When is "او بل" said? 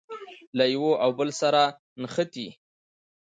1.03-1.29